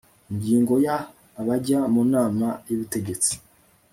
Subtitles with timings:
[0.31, 0.97] ingingo ya
[1.39, 3.33] abajya mu nama y ubutegetsi